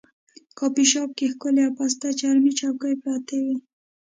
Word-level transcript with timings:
کافي 0.57 0.83
شاپ 0.91 1.09
کې 1.17 1.25
ښکلې 1.33 1.61
او 1.65 1.71
پسته 1.77 2.07
چرمي 2.19 2.51
چوکۍ 2.59 2.93
پرتې 3.03 3.37
وې. 3.45 3.55